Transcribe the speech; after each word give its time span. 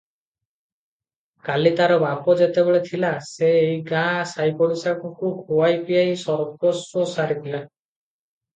କାଲି 1.49 1.71
ତାର 1.79 1.97
ବାପ 2.03 2.35
ଯେତେବେଳେ 2.39 2.79
ଥିଲା, 2.87 3.13
ସେ 3.29 3.51
ଏଇ 3.59 3.77
ଗାଁ 3.93 4.25
ସାଇପଡ଼ିଶାଙ୍କୁ 4.33 5.13
ଖୁଆଇ 5.45 5.79
ପିଆଇ 5.91 6.19
ସର୍ବସ୍ୱ 6.25 7.07
ସାରିଥିଲା। 7.17 7.63